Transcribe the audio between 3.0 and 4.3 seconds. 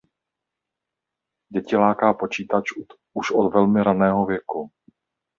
už od velmi raného